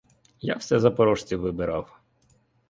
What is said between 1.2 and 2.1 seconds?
вибирав.